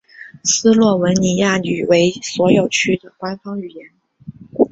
[0.43, 3.91] 斯洛文尼亚语为所有区的官方语言。